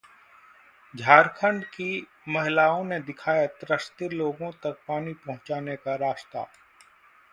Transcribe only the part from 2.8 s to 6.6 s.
ने दिखाया तरसते लोगों तक पानी पहुंचाने का रास्ता